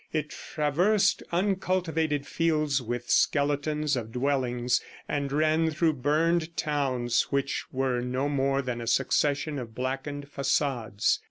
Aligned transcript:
It 0.11 0.31
traversed 0.31 1.21
uncultivated 1.31 2.25
fields 2.25 2.81
with 2.81 3.11
skeletons 3.11 3.95
of 3.95 4.11
dwellings, 4.11 4.81
and 5.07 5.31
ran 5.31 5.69
through 5.69 5.93
burned 5.93 6.57
towns 6.57 7.27
which 7.29 7.65
were 7.71 8.01
no 8.01 8.27
more 8.27 8.63
than 8.63 8.81
a 8.81 8.87
succession 8.87 9.59
of 9.59 9.75
blackened 9.75 10.27
facades. 10.27 11.19